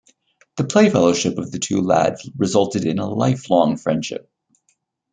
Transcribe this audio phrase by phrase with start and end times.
[0.57, 4.31] The playfellowship of the two lads resulted in a lifelong friendship.